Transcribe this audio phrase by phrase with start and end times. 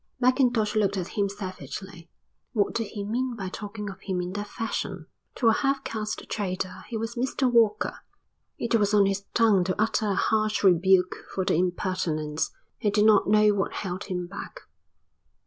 [0.19, 2.09] Mackintosh looked at him savagely.
[2.53, 5.05] What did he mean by talking of him in that fashion?
[5.35, 7.99] To a half caste trader he was Mr Walker.
[8.57, 12.49] It was on his tongue to utter a harsh rebuke for the impertinence.
[12.79, 14.61] He did not know what held him back.